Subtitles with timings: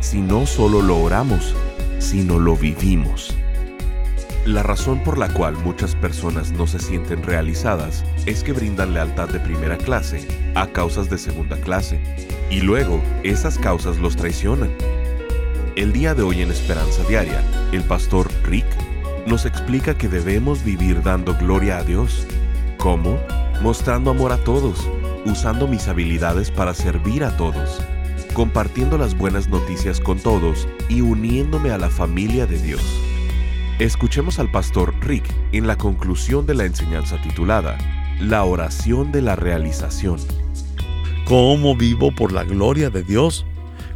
[0.00, 1.54] si no solo lo oramos,
[1.98, 3.34] sino lo vivimos.
[4.44, 9.28] La razón por la cual muchas personas no se sienten realizadas es que brindan lealtad
[9.28, 12.00] de primera clase a causas de segunda clase,
[12.50, 14.70] y luego esas causas los traicionan.
[15.76, 17.42] El día de hoy en Esperanza Diaria,
[17.72, 18.66] el pastor Rick
[19.26, 22.26] nos explica que debemos vivir dando gloria a Dios.
[22.78, 23.18] ¿Cómo?
[23.60, 24.88] Mostrando amor a todos,
[25.26, 27.82] usando mis habilidades para servir a todos,
[28.38, 32.80] compartiendo las buenas noticias con todos y uniéndome a la familia de Dios.
[33.80, 37.76] Escuchemos al pastor Rick en la conclusión de la enseñanza titulada
[38.20, 40.20] La oración de la realización.
[41.24, 43.44] ¿Cómo vivo por la gloria de Dios?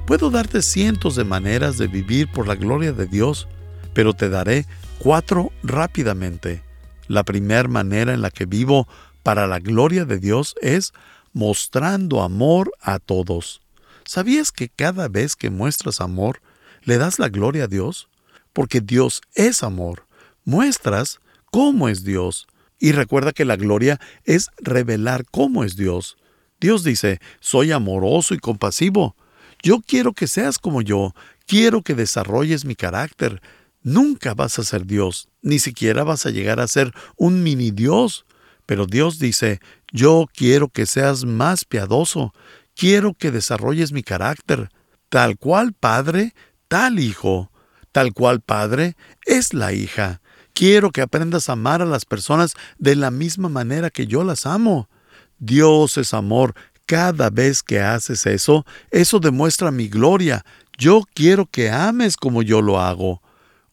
[0.09, 3.47] Puedo darte cientos de maneras de vivir por la gloria de Dios,
[3.95, 4.67] pero te daré
[4.99, 6.65] cuatro rápidamente.
[7.07, 8.89] La primera manera en la que vivo
[9.23, 10.93] para la gloria de Dios es
[11.33, 13.62] mostrando amor a todos.
[14.05, 16.41] ¿Sabías que cada vez que muestras amor,
[16.83, 18.09] le das la gloria a Dios?
[18.53, 20.07] Porque Dios es amor.
[20.45, 22.47] Muestras cómo es Dios.
[22.79, 26.17] Y recuerda que la gloria es revelar cómo es Dios.
[26.61, 29.17] Dios dice, soy amoroso y compasivo.
[29.63, 31.15] Yo quiero que seas como yo.
[31.47, 33.41] Quiero que desarrolles mi carácter.
[33.83, 38.25] Nunca vas a ser Dios, ni siquiera vas a llegar a ser un mini Dios.
[38.65, 39.61] Pero Dios dice,
[39.93, 42.33] yo quiero que seas más piadoso,
[42.77, 44.71] quiero que desarrolles mi carácter.
[45.09, 46.35] Tal cual Padre,
[46.69, 47.51] tal Hijo.
[47.93, 50.23] Tal cual Padre es la hija.
[50.55, 54.47] Quiero que aprendas a amar a las personas de la misma manera que yo las
[54.47, 54.89] amo.
[55.39, 56.55] Dios es amor.
[56.87, 60.45] Cada vez que haces eso, eso demuestra mi gloria.
[60.79, 63.23] Yo quiero que ames como yo lo hago.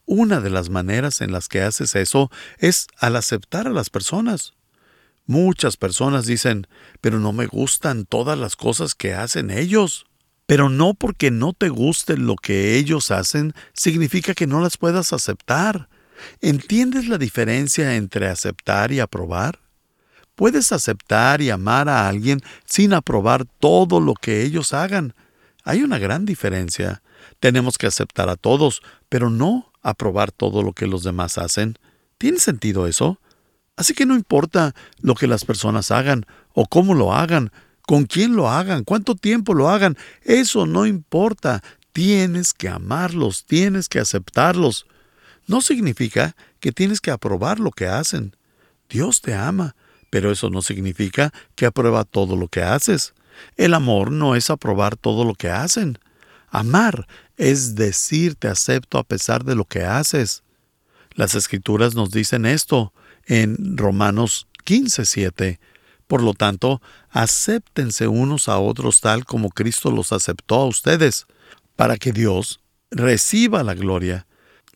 [0.05, 4.53] Una de las maneras en las que haces eso es al aceptar a las personas.
[5.29, 6.65] Muchas personas dicen,
[7.01, 10.07] pero no me gustan todas las cosas que hacen ellos.
[10.47, 15.13] Pero no porque no te guste lo que ellos hacen, significa que no las puedas
[15.13, 15.87] aceptar.
[16.41, 19.59] ¿Entiendes la diferencia entre aceptar y aprobar?
[20.33, 25.13] Puedes aceptar y amar a alguien sin aprobar todo lo que ellos hagan.
[25.63, 27.03] Hay una gran diferencia.
[27.39, 31.77] Tenemos que aceptar a todos, pero no aprobar todo lo que los demás hacen.
[32.17, 33.19] ¿Tiene sentido eso?
[33.79, 37.49] Así que no importa lo que las personas hagan o cómo lo hagan,
[37.83, 41.63] con quién lo hagan, cuánto tiempo lo hagan, eso no importa.
[41.93, 44.85] Tienes que amarlos, tienes que aceptarlos.
[45.47, 48.35] No significa que tienes que aprobar lo que hacen.
[48.89, 49.77] Dios te ama,
[50.09, 53.13] pero eso no significa que aprueba todo lo que haces.
[53.55, 55.99] El amor no es aprobar todo lo que hacen.
[56.49, 57.07] Amar
[57.37, 60.43] es decir te acepto a pesar de lo que haces.
[61.15, 62.91] Las escrituras nos dicen esto
[63.29, 65.59] en Romanos 15:7.
[66.07, 66.81] Por lo tanto,
[67.11, 71.27] acéptense unos a otros tal como Cristo los aceptó a ustedes,
[71.75, 72.59] para que Dios
[72.91, 74.25] reciba la gloria.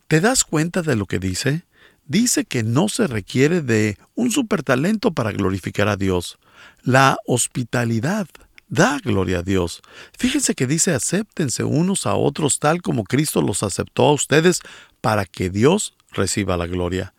[0.08, 1.66] ¿Te das cuenta de lo que dice?
[2.06, 6.38] Dice que no se requiere de un supertalento para glorificar a Dios.
[6.84, 8.28] La hospitalidad
[8.68, 9.82] da gloria a Dios.
[10.18, 14.62] Fíjense que dice acéptense unos a otros tal como Cristo los aceptó a ustedes
[15.02, 17.14] para que Dios reciba la gloria.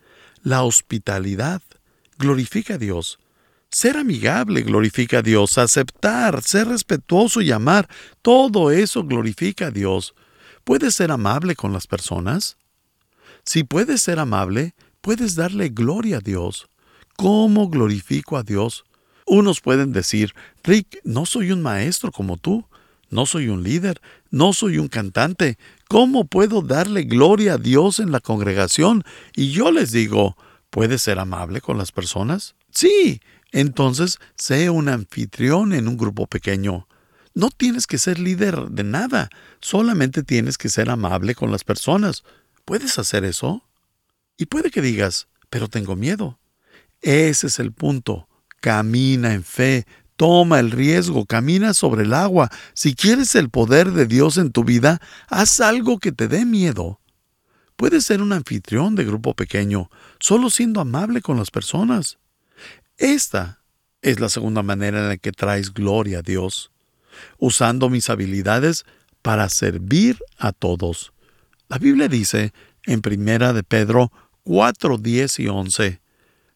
[0.45, 1.63] La hospitalidad
[2.19, 3.17] glorifica a Dios.
[3.71, 5.57] Ser amigable glorifica a Dios.
[5.57, 7.89] Aceptar, ser respetuoso y amar,
[8.21, 10.13] todo eso glorifica a Dios.
[10.63, 12.57] ¿Puedes ser amable con las personas?
[13.43, 16.67] Si puedes ser amable, puedes darle gloria a Dios.
[17.17, 18.85] ¿Cómo glorifico a Dios?
[19.25, 22.67] Unos pueden decir, Rick, no soy un maestro como tú,
[23.09, 23.99] no soy un líder,
[24.29, 25.57] no soy un cantante,
[25.87, 29.03] ¿cómo puedo darle gloria a Dios en la congregación?
[29.35, 30.37] Y yo les digo,
[30.69, 32.55] ¿puedes ser amable con las personas?
[32.71, 33.21] Sí,
[33.51, 36.87] entonces sé un anfitrión en un grupo pequeño.
[37.33, 39.29] No tienes que ser líder de nada,
[39.59, 42.23] solamente tienes que ser amable con las personas.
[42.63, 43.63] ¿Puedes hacer eso?
[44.37, 46.39] Y puede que digas, pero tengo miedo.
[47.01, 48.27] Ese es el punto.
[48.61, 49.85] Camina en fe,
[50.17, 52.49] toma el riesgo, camina sobre el agua.
[52.73, 56.99] Si quieres el poder de Dios en tu vida, haz algo que te dé miedo.
[57.75, 59.89] Puedes ser un anfitrión de grupo pequeño,
[60.19, 62.17] solo siendo amable con las personas.
[62.97, 63.61] Esta
[64.01, 66.71] es la segunda manera en la que traes gloria a Dios,
[67.37, 68.85] usando mis habilidades
[69.21, 71.11] para servir a todos.
[71.67, 72.53] La Biblia dice
[72.85, 74.11] en Primera de Pedro
[74.43, 76.01] 4, 10 y 11,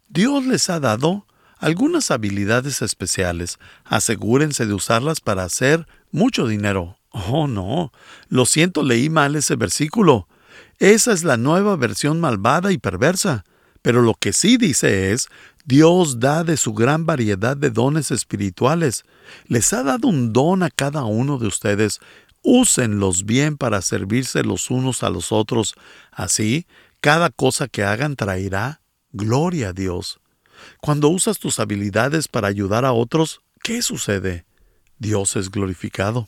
[0.08, 1.26] Dios les ha dado
[1.60, 3.60] algunas habilidades especiales.
[3.84, 6.98] Asegúrense de usarlas para hacer mucho dinero.
[7.12, 7.92] Oh, no.
[8.30, 10.28] Lo siento, leí mal ese versículo.
[10.80, 13.44] Esa es la nueva versión malvada y perversa.
[13.82, 15.28] Pero lo que sí dice es,
[15.66, 19.04] Dios da de su gran variedad de dones espirituales.
[19.48, 22.00] Les ha dado un don a cada uno de ustedes.
[22.42, 25.76] Úsenlos bien para servirse los unos a los otros.
[26.12, 26.66] Así,
[27.02, 30.20] cada cosa que hagan traerá gloria a Dios.
[30.82, 34.46] Cuando usas tus habilidades para ayudar a otros, ¿qué sucede?
[34.98, 36.28] Dios es glorificado.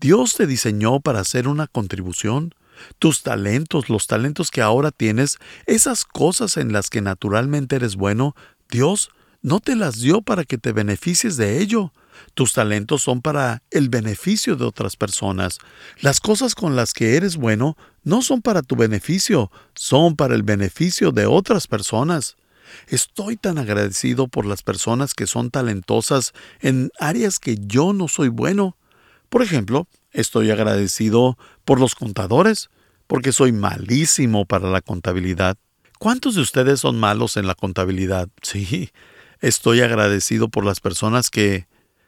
[0.00, 2.54] Dios te diseñó para hacer una contribución.
[2.98, 8.34] Tus talentos, los talentos que ahora tienes, esas cosas en las que naturalmente eres bueno,
[8.68, 9.10] Dios
[9.40, 11.92] no te las dio para que te beneficies de ello.
[12.34, 15.58] Tus talentos son para el beneficio de otras personas.
[16.00, 20.42] Las cosas con las que eres bueno no son para tu beneficio, son para el
[20.42, 22.36] beneficio de otras personas.
[22.88, 28.28] Estoy tan agradecido por las personas que son talentosas en áreas que yo no soy
[28.28, 28.76] bueno.
[29.28, 32.70] Por ejemplo, estoy agradecido por los contadores,
[33.06, 35.56] porque soy malísimo para la contabilidad.
[35.98, 38.28] ¿Cuántos de ustedes son malos en la contabilidad?
[38.42, 38.90] Sí,
[39.40, 41.66] estoy agradecido por las personas que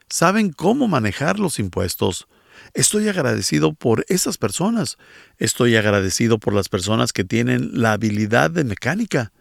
[0.09, 2.27] saben cómo manejar los impuestos.
[2.73, 4.97] Estoy agradecido por esas personas.
[5.37, 9.31] Estoy agradecido por las personas que tienen la habilidad de mecánica.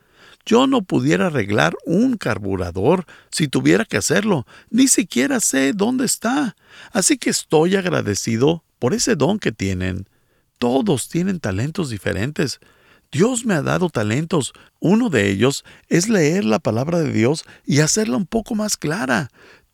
[0.47, 6.57] Yo no pudiera arreglar un carburador si tuviera que hacerlo, ni siquiera sé dónde está.
[6.93, 10.09] Así que estoy agradecido por ese don que tienen.
[10.59, 12.61] Todos tienen talentos diferentes.
[13.11, 14.53] Dios me ha dado talentos.
[14.81, 19.31] Uno de ellos es leer la palabra de Dios y hacerla un poco más clara.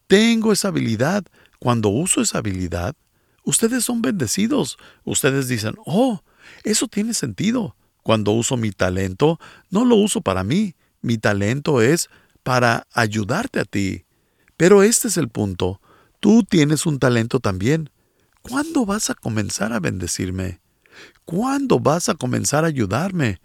[0.06, 1.24] Tengo esa habilidad.
[1.58, 2.94] Cuando uso esa habilidad,
[3.42, 4.76] ustedes son bendecidos.
[5.04, 6.22] Ustedes dicen, oh,
[6.62, 7.74] eso tiene sentido.
[8.04, 9.40] Cuando uso mi talento,
[9.70, 10.74] no lo uso para mí.
[11.00, 12.10] Mi talento es
[12.42, 14.04] para ayudarte a ti.
[14.58, 15.80] Pero este es el punto.
[16.20, 17.88] Tú tienes un talento también.
[18.42, 20.60] ¿Cuándo vas a comenzar a bendecirme?
[21.24, 23.40] ¿Cuándo vas a comenzar a ayudarme?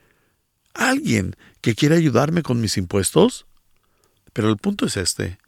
[0.74, 3.48] ¿Alguien que quiere ayudarme con mis impuestos?
[4.34, 5.40] Pero el punto es este.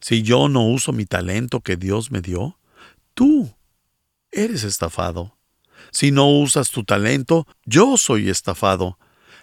[0.00, 2.58] Si yo no uso mi talento que Dios me dio,
[3.14, 3.54] tú
[4.32, 5.35] eres estafado.
[5.90, 8.98] Si no usas tu talento, yo soy estafado.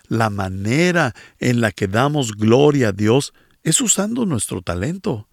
[0.07, 5.27] La manera en la que damos gloria a Dios es usando nuestro talento.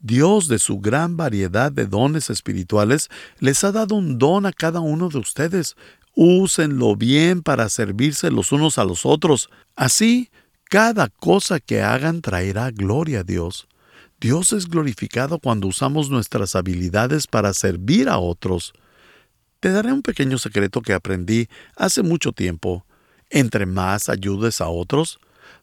[0.00, 3.08] Dios, de su gran variedad de dones espirituales,
[3.38, 5.76] les ha dado un don a cada uno de ustedes.
[6.14, 9.48] Úsenlo bien para servirse los unos a los otros.
[9.74, 10.30] Así,
[10.64, 13.66] cada cosa que hagan traerá gloria a Dios.
[14.20, 18.72] Dios es glorificado cuando usamos nuestras habilidades para servir a otros.
[19.64, 22.84] Te daré un pequeño secreto que aprendí hace mucho tiempo.
[23.30, 25.20] Entre más ayudes a otros,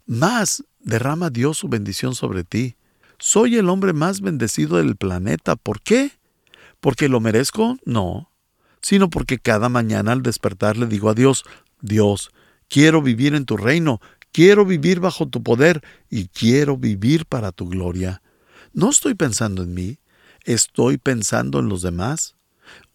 [0.07, 2.77] más derrama Dios su bendición sobre ti.
[3.19, 5.55] Soy el hombre más bendecido del planeta.
[5.55, 6.13] ¿Por qué?
[6.79, 7.77] ¿Porque lo merezco?
[7.85, 8.31] No,
[8.81, 11.43] sino porque cada mañana al despertar le digo a Dios,
[11.81, 12.31] Dios,
[12.69, 14.01] quiero vivir en tu reino,
[14.31, 18.23] quiero vivir bajo tu poder y quiero vivir para tu gloria.
[18.73, 19.99] No estoy pensando en mí,
[20.43, 22.35] estoy pensando en los demás.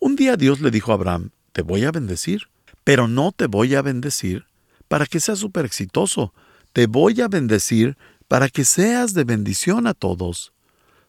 [0.06, 2.42] Un día Dios le dijo a Abraham, te voy a bendecir,
[2.84, 4.46] pero no te voy a bendecir
[4.86, 6.32] para que seas súper exitoso,
[6.72, 7.96] te voy a bendecir
[8.28, 10.52] para que seas de bendición a todos.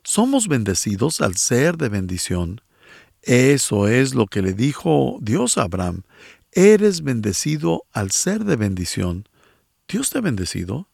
[0.03, 2.61] Somos bendecidos al ser de bendición.
[3.21, 6.01] Eso es lo que le dijo Dios a Abraham.
[6.51, 9.29] Eres bendecido al ser de bendición.
[9.87, 10.89] ¿Dios te ha bendecido?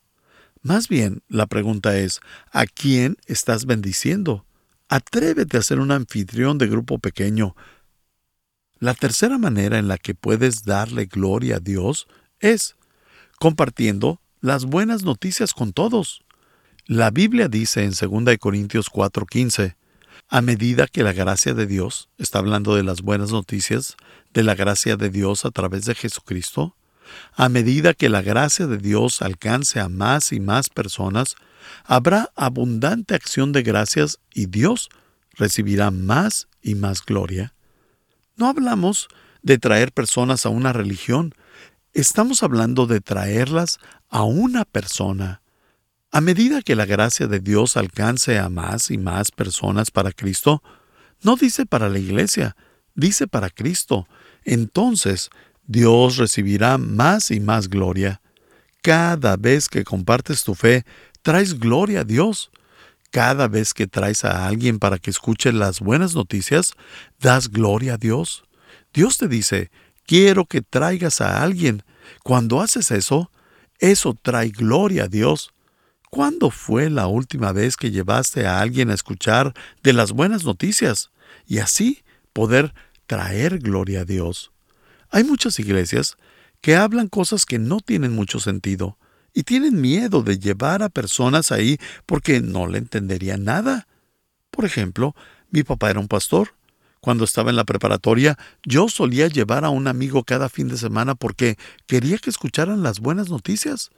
[0.62, 2.20] Más bien, la pregunta es,
[2.52, 4.46] ¿a quién estás bendiciendo?
[4.90, 7.56] Atrévete a ser un anfitrión de grupo pequeño.
[8.84, 12.06] La tercera manera en la que puedes darle gloria a Dios
[12.42, 12.76] es
[13.40, 16.26] compartiendo las buenas noticias con todos.
[16.86, 19.78] La Biblia dice en 2 Corintios 4:15,
[20.28, 23.96] a medida que la gracia de Dios, está hablando de las buenas noticias,
[24.34, 26.76] de la gracia de Dios a través de Jesucristo,
[27.36, 31.36] a medida que la gracia de Dios alcance a más y más personas,
[31.86, 34.90] habrá abundante acción de gracias y Dios
[35.36, 37.54] recibirá más y más gloria.
[38.36, 39.08] No hablamos
[39.42, 41.36] de traer personas a una religión,
[41.94, 45.42] estamos hablando de traerlas a una persona.
[46.12, 50.64] A medida que la gracia de Dios alcance a más y más personas para Cristo,
[51.22, 52.56] no dice para la iglesia,
[52.96, 54.08] dice para Cristo,
[54.44, 55.30] entonces
[55.66, 58.22] Dios recibirá más y más gloria.
[58.82, 60.86] Cada vez que compartes tu fe,
[61.22, 62.52] traes gloria a Dios.
[63.14, 66.74] Cada vez que traes a alguien para que escuche las buenas noticias,
[67.20, 68.44] das gloria a Dios.
[68.92, 69.70] Dios te dice,
[70.08, 71.84] quiero que traigas a alguien.
[72.24, 73.30] Cuando haces eso,
[73.78, 75.54] eso trae gloria a Dios.
[76.10, 79.54] ¿Cuándo fue la última vez que llevaste a alguien a escuchar
[79.84, 81.12] de las buenas noticias
[81.46, 82.04] y así
[82.34, 82.74] poder
[83.06, 84.52] traer gloria a Dios?
[85.12, 86.18] Hay muchas iglesias
[86.62, 88.98] que hablan cosas que no tienen mucho sentido
[89.34, 93.88] y tienen miedo de llevar a personas ahí porque no le entenderían nada.
[94.52, 95.16] Por ejemplo,
[95.50, 96.56] mi papá era un pastor.
[97.00, 101.16] Cuando estaba en la preparatoria, yo solía llevar a un amigo cada fin de semana
[101.16, 103.90] porque quería que escucharan las buenas noticias.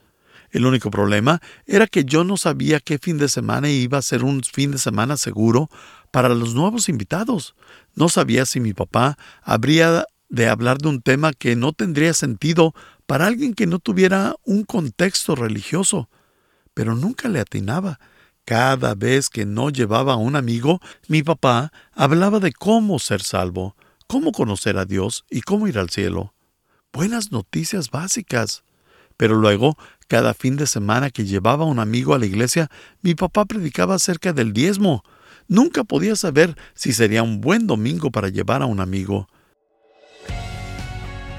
[0.50, 4.24] El único problema era que yo no sabía qué fin de semana iba a ser
[4.24, 5.68] un fin de semana seguro
[6.10, 7.54] para los nuevos invitados.
[7.94, 12.74] No sabía si mi papá habría de hablar de un tema que no tendría sentido
[13.06, 16.08] para alguien que no tuviera un contexto religioso.
[16.74, 17.98] Pero nunca le atinaba.
[18.44, 23.74] Cada vez que no llevaba a un amigo, mi papá hablaba de cómo ser salvo,
[24.06, 26.34] cómo conocer a Dios y cómo ir al cielo.
[26.92, 28.62] Buenas noticias básicas.
[29.16, 29.76] Pero luego,
[30.08, 32.70] cada fin de semana que llevaba a un amigo a la iglesia,
[33.02, 35.02] mi papá predicaba acerca del diezmo.
[35.48, 39.28] Nunca podía saber si sería un buen domingo para llevar a un amigo.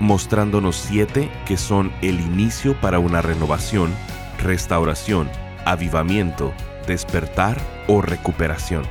[0.00, 3.92] mostrándonos siete que son el inicio para una renovación,
[4.42, 5.28] restauración,
[5.64, 6.52] avivamiento,
[6.86, 8.84] despertar o recuperación.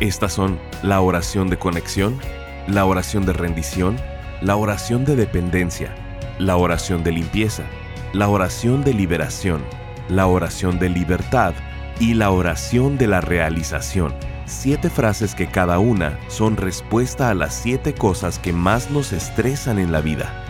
[0.00, 2.18] Estas son la oración de conexión,
[2.66, 3.96] la oración de rendición,
[4.40, 5.94] la oración de dependencia,
[6.38, 7.64] la oración de limpieza,
[8.12, 9.62] la oración de liberación,
[10.08, 11.54] la oración de libertad
[11.98, 14.14] y la oración de la realización.
[14.46, 19.78] Siete frases que cada una son respuesta a las siete cosas que más nos estresan
[19.78, 20.49] en la vida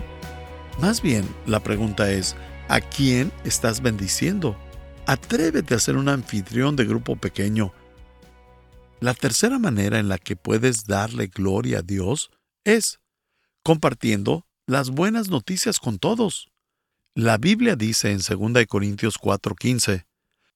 [0.80, 2.36] más bien, la pregunta es,
[2.68, 4.58] ¿a quién estás bendiciendo?
[5.06, 7.74] Atrévete a ser un anfitrión de grupo pequeño.
[9.00, 12.30] La tercera manera en la que puedes darle gloria a Dios
[12.64, 13.00] es
[13.64, 16.50] compartiendo las buenas noticias con todos.
[17.16, 20.06] La Biblia dice en 2 Corintios 4:15,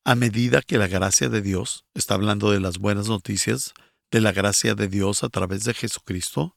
[0.06, 3.74] a medida que la gracia de Dios, está hablando de las buenas noticias,
[4.12, 6.55] de la gracia de Dios a través de Jesucristo,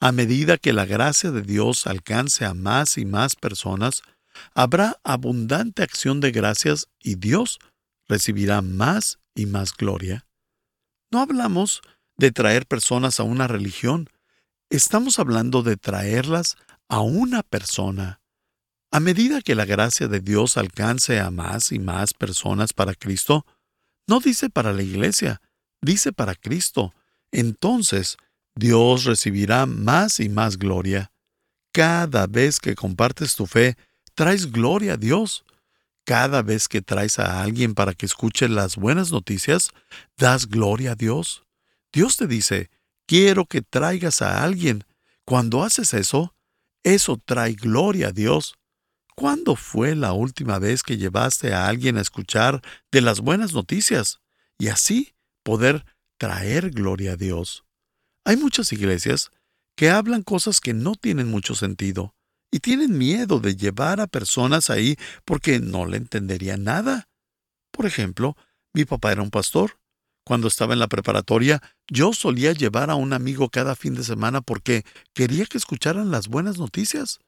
[0.00, 4.02] a medida que la gracia de Dios alcance a más y más personas,
[4.54, 7.58] habrá abundante acción de gracias y Dios
[8.08, 10.26] recibirá más y más gloria.
[11.10, 11.82] No hablamos
[12.16, 14.08] de traer personas a una religión,
[14.70, 16.56] estamos hablando de traerlas
[16.88, 18.20] a una persona.
[18.90, 23.46] A medida que la gracia de Dios alcance a más y más personas para Cristo,
[24.06, 25.42] no dice para la iglesia,
[25.82, 26.94] dice para Cristo,
[27.30, 28.16] entonces
[28.58, 31.12] Dios recibirá más y más gloria.
[31.72, 33.76] Cada vez que compartes tu fe,
[34.16, 35.44] traes gloria a Dios.
[36.04, 39.70] Cada vez que traes a alguien para que escuche las buenas noticias,
[40.16, 41.44] das gloria a Dios.
[41.92, 42.68] Dios te dice,
[43.06, 44.82] quiero que traigas a alguien.
[45.24, 46.34] Cuando haces eso,
[46.82, 48.56] eso trae gloria a Dios.
[49.14, 52.60] ¿Cuándo fue la última vez que llevaste a alguien a escuchar
[52.90, 54.18] de las buenas noticias
[54.58, 55.84] y así poder
[56.16, 57.67] traer gloria a Dios?
[58.28, 59.30] Hay muchas iglesias
[59.74, 62.14] que hablan cosas que no tienen mucho sentido
[62.50, 67.08] y tienen miedo de llevar a personas ahí porque no le entenderían nada.
[67.70, 68.36] Por ejemplo,
[68.74, 69.80] mi papá era un pastor.
[70.26, 74.42] Cuando estaba en la preparatoria, yo solía llevar a un amigo cada fin de semana
[74.42, 77.20] porque quería que escucharan las buenas noticias.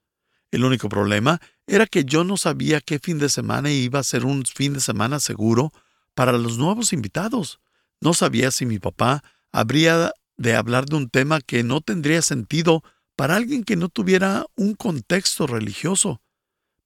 [0.50, 4.26] El único problema era que yo no sabía qué fin de semana iba a ser
[4.26, 5.72] un fin de semana seguro
[6.14, 7.58] para los nuevos invitados.
[8.02, 12.82] No sabía si mi papá habría de hablar de un tema que no tendría sentido
[13.14, 16.22] para alguien que no tuviera un contexto religioso.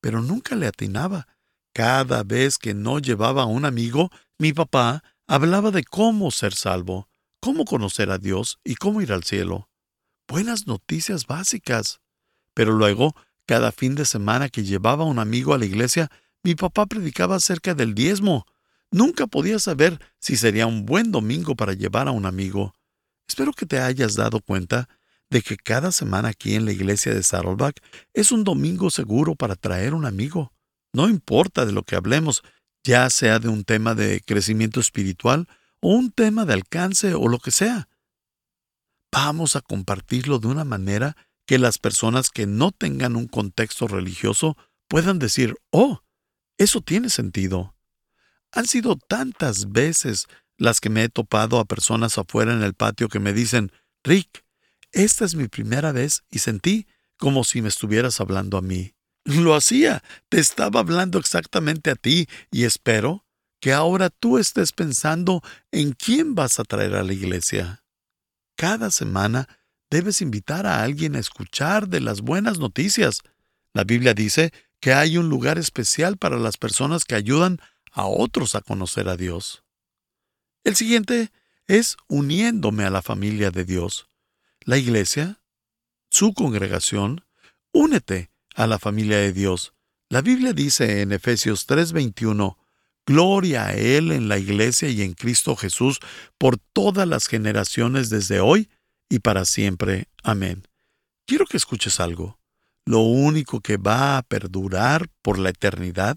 [0.00, 1.28] Pero nunca le atinaba.
[1.72, 7.08] Cada vez que no llevaba a un amigo, mi papá hablaba de cómo ser salvo,
[7.38, 9.68] cómo conocer a Dios y cómo ir al cielo.
[10.26, 12.00] Buenas noticias básicas.
[12.54, 13.14] Pero luego
[13.46, 16.10] cada fin de semana que llevaba un amigo a la iglesia,
[16.42, 18.46] mi papá predicaba acerca del diezmo.
[18.90, 22.74] Nunca podía saber si sería un buen domingo para llevar a un amigo.
[23.28, 24.88] Espero que te hayas dado cuenta
[25.30, 29.56] de que cada semana aquí en la iglesia de Saddleback es un domingo seguro para
[29.56, 30.52] traer un amigo.
[30.92, 32.42] No importa de lo que hablemos,
[32.84, 35.48] ya sea de un tema de crecimiento espiritual
[35.80, 37.88] o un tema de alcance o lo que sea.
[39.10, 41.16] Vamos a compartirlo de una manera
[41.46, 44.56] que las personas que no tengan un contexto religioso
[44.88, 46.02] puedan decir, oh,
[46.58, 47.74] eso tiene sentido.
[48.52, 50.26] Han sido tantas veces
[50.58, 54.44] las que me he topado a personas afuera en el patio que me dicen, Rick,
[54.92, 56.86] esta es mi primera vez y sentí
[57.18, 58.94] como si me estuvieras hablando a mí.
[59.24, 63.24] Lo hacía, te estaba hablando exactamente a ti y espero
[63.60, 65.42] que ahora tú estés pensando
[65.72, 67.82] en quién vas a traer a la iglesia.
[68.56, 69.48] Cada semana
[69.90, 73.22] debes invitar a alguien a escuchar de las buenas noticias.
[73.72, 77.58] La Biblia dice que hay un lugar especial para las personas que ayudan
[77.90, 79.63] a otros a conocer a Dios.
[80.64, 81.30] El siguiente
[81.66, 84.08] es uniéndome a la familia de Dios.
[84.62, 85.42] La iglesia,
[86.08, 87.22] su congregación,
[87.70, 89.74] únete a la familia de Dios.
[90.08, 92.56] La Biblia dice en Efesios 3:21,
[93.06, 96.00] Gloria a Él en la iglesia y en Cristo Jesús
[96.38, 98.70] por todas las generaciones desde hoy
[99.10, 100.08] y para siempre.
[100.22, 100.66] Amén.
[101.26, 102.38] Quiero que escuches algo.
[102.86, 106.16] Lo único que va a perdurar por la eternidad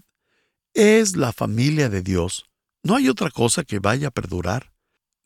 [0.72, 2.47] es la familia de Dios.
[2.88, 4.72] No hay otra cosa que vaya a perdurar.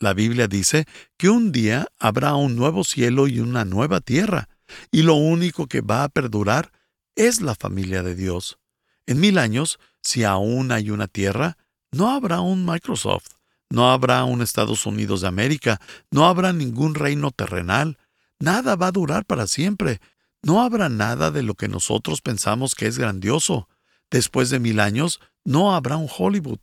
[0.00, 0.84] La Biblia dice
[1.16, 4.48] que un día habrá un nuevo cielo y una nueva tierra,
[4.90, 6.72] y lo único que va a perdurar
[7.14, 8.58] es la familia de Dios.
[9.06, 11.56] En mil años, si aún hay una tierra,
[11.92, 13.28] no habrá un Microsoft,
[13.70, 17.96] no habrá un Estados Unidos de América, no habrá ningún reino terrenal,
[18.40, 20.00] nada va a durar para siempre,
[20.42, 23.68] no habrá nada de lo que nosotros pensamos que es grandioso.
[24.10, 26.58] Después de mil años, no habrá un Hollywood,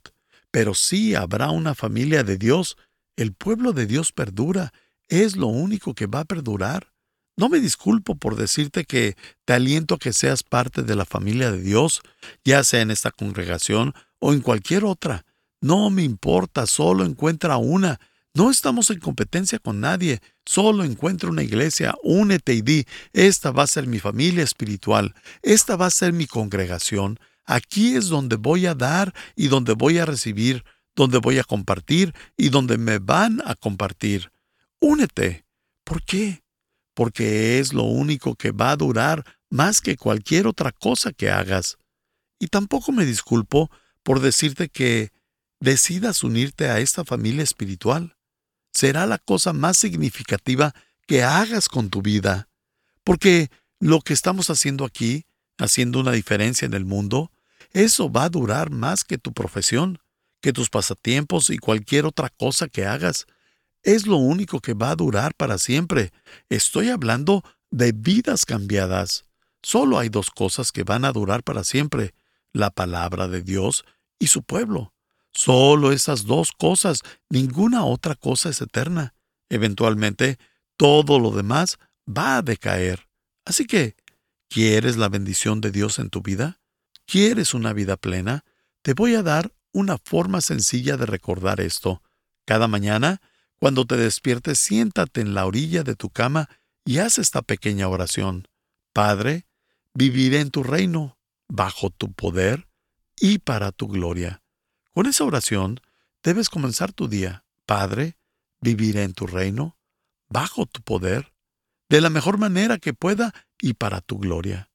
[0.50, 2.76] pero sí habrá una familia de Dios.
[3.16, 4.72] El pueblo de Dios perdura,
[5.08, 6.92] es lo único que va a perdurar.
[7.36, 11.50] No me disculpo por decirte que te aliento a que seas parte de la familia
[11.50, 12.02] de Dios,
[12.44, 15.24] ya sea en esta congregación o en cualquier otra.
[15.60, 17.98] No me importa, solo encuentra una.
[18.34, 20.20] No estamos en competencia con nadie.
[20.44, 25.76] Solo encuentra una iglesia, únete y di, esta va a ser mi familia espiritual, esta
[25.76, 27.18] va a ser mi congregación.
[27.52, 32.14] Aquí es donde voy a dar y donde voy a recibir, donde voy a compartir
[32.36, 34.30] y donde me van a compartir.
[34.78, 35.44] Únete.
[35.82, 36.44] ¿Por qué?
[36.94, 41.76] Porque es lo único que va a durar más que cualquier otra cosa que hagas.
[42.38, 43.68] Y tampoco me disculpo
[44.04, 45.10] por decirte que
[45.58, 48.16] decidas unirte a esta familia espiritual,
[48.72, 50.72] será la cosa más significativa
[51.08, 52.48] que hagas con tu vida.
[53.02, 55.24] Porque lo que estamos haciendo aquí,
[55.58, 57.32] haciendo una diferencia en el mundo,
[57.72, 59.98] eso va a durar más que tu profesión,
[60.40, 63.26] que tus pasatiempos y cualquier otra cosa que hagas.
[63.82, 66.12] Es lo único que va a durar para siempre.
[66.48, 69.24] Estoy hablando de vidas cambiadas.
[69.62, 72.14] Solo hay dos cosas que van a durar para siempre,
[72.52, 73.84] la palabra de Dios
[74.18, 74.92] y su pueblo.
[75.32, 79.14] Solo esas dos cosas, ninguna otra cosa es eterna.
[79.48, 80.38] Eventualmente,
[80.76, 83.06] todo lo demás va a decaer.
[83.44, 83.96] Así que,
[84.48, 86.59] ¿quieres la bendición de Dios en tu vida?
[87.10, 88.44] ¿Quieres una vida plena?
[88.82, 92.04] Te voy a dar una forma sencilla de recordar esto.
[92.46, 93.20] Cada mañana,
[93.58, 96.48] cuando te despiertes, siéntate en la orilla de tu cama
[96.84, 98.46] y haz esta pequeña oración.
[98.92, 99.48] Padre,
[99.92, 101.18] viviré en tu reino,
[101.48, 102.68] bajo tu poder
[103.18, 104.44] y para tu gloria.
[104.92, 105.80] Con esa oración
[106.22, 107.44] debes comenzar tu día.
[107.66, 108.18] Padre,
[108.60, 109.76] viviré en tu reino,
[110.28, 111.32] bajo tu poder,
[111.88, 114.70] de la mejor manera que pueda y para tu gloria.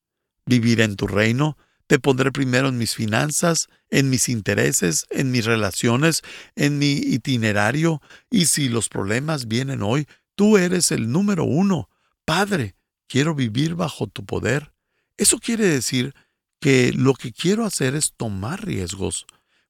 [0.46, 5.46] Viviré en tu reino, Te pondré primero en mis finanzas, en mis intereses, en mis
[5.46, 6.24] relaciones,
[6.56, 11.90] en mi itinerario, y si los problemas vienen hoy, tú eres el número uno.
[12.26, 12.76] Padre,
[13.08, 14.74] quiero vivir bajo tu poder.
[15.18, 16.14] Eso quiere decir
[16.60, 19.28] que lo que quiero hacer es tomar riesgos.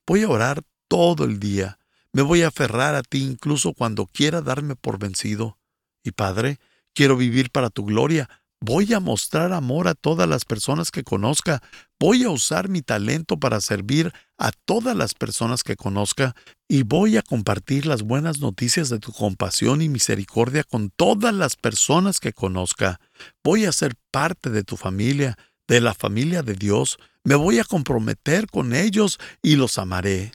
[0.07, 1.79] Voy a orar todo el día.
[2.13, 5.59] Me voy a aferrar a ti incluso cuando quiera darme por vencido.
[6.03, 6.59] Y Padre,
[6.93, 8.29] quiero vivir para tu gloria.
[8.67, 11.61] Voy a mostrar amor a todas las personas que conozca.
[11.99, 16.35] Voy a usar mi talento para servir a todas las personas que conozca
[16.67, 21.55] y voy a compartir las buenas noticias de tu compasión y misericordia con todas las
[21.55, 22.99] personas que conozca.
[23.43, 26.97] Voy a ser parte de tu familia, de la familia de Dios.
[27.23, 30.31] Me voy a comprometer con ellos y los amaré.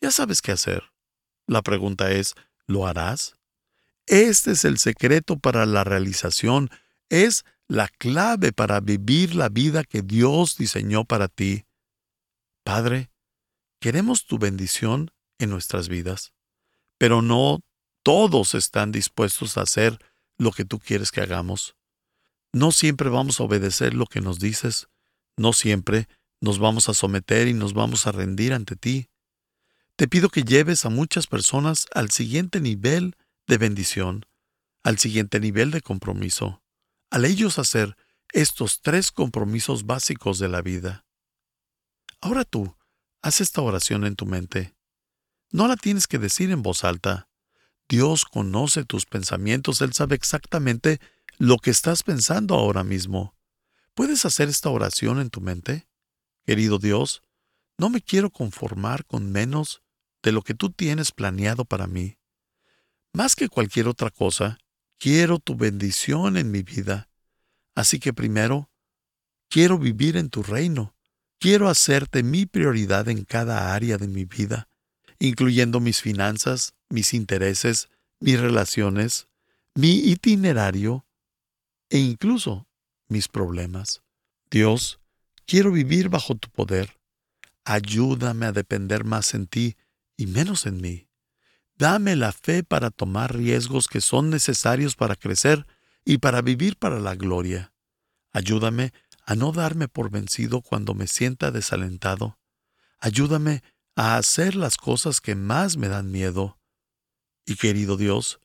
[0.00, 0.84] Ya sabes qué hacer.
[1.46, 2.34] La pregunta es,
[2.66, 3.37] ¿lo harás?
[4.08, 6.70] Este es el secreto para la realización,
[7.10, 11.66] es la clave para vivir la vida que Dios diseñó para ti.
[12.64, 13.10] Padre,
[13.80, 16.32] queremos tu bendición en nuestras vidas,
[16.96, 17.60] pero no
[18.02, 19.98] todos están dispuestos a hacer
[20.38, 21.76] lo que tú quieres que hagamos.
[22.50, 24.88] No siempre vamos a obedecer lo que nos dices,
[25.36, 26.08] no siempre
[26.40, 29.10] nos vamos a someter y nos vamos a rendir ante ti.
[29.96, 33.14] Te pido que lleves a muchas personas al siguiente nivel
[33.48, 34.26] de bendición,
[34.84, 36.62] al siguiente nivel de compromiso,
[37.10, 37.96] al ellos hacer
[38.32, 41.06] estos tres compromisos básicos de la vida.
[42.20, 42.76] Ahora tú,
[43.22, 44.76] haz esta oración en tu mente.
[45.50, 47.28] No la tienes que decir en voz alta.
[47.88, 51.00] Dios conoce tus pensamientos, Él sabe exactamente
[51.38, 53.34] lo que estás pensando ahora mismo.
[53.94, 55.88] ¿Puedes hacer esta oración en tu mente?
[56.44, 57.22] Querido Dios,
[57.78, 59.82] no me quiero conformar con menos
[60.22, 62.17] de lo que tú tienes planeado para mí.
[63.18, 64.60] Más que cualquier otra cosa,
[64.96, 67.08] quiero tu bendición en mi vida.
[67.74, 68.70] Así que primero,
[69.50, 70.94] quiero vivir en tu reino.
[71.40, 74.68] Quiero hacerte mi prioridad en cada área de mi vida,
[75.18, 77.88] incluyendo mis finanzas, mis intereses,
[78.20, 79.26] mis relaciones,
[79.74, 81.04] mi itinerario
[81.90, 82.68] e incluso
[83.08, 84.00] mis problemas.
[84.48, 85.00] Dios,
[85.44, 87.00] quiero vivir bajo tu poder.
[87.64, 89.76] Ayúdame a depender más en ti
[90.16, 91.07] y menos en mí.
[91.78, 95.64] Dame la fe para tomar riesgos que son necesarios para crecer
[96.04, 97.72] y para vivir para la gloria.
[98.32, 98.92] Ayúdame
[99.24, 102.36] a no darme por vencido cuando me sienta desalentado.
[102.98, 103.62] Ayúdame
[103.94, 106.58] a hacer las cosas que más me dan miedo.
[107.46, 108.40] Y querido Dios,